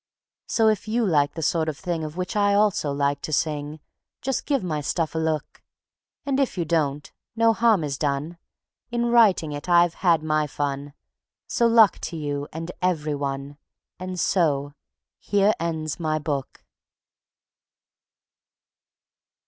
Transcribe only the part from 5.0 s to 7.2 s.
a look; And if you don't,